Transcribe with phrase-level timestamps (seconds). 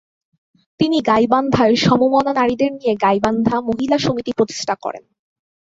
[0.79, 5.03] তিনি গাইবান্ধায় সমমনা নারীদের নিয়ে গাইবান্ধা মহিলা সমিতি প্রতিষ্ঠা করেন।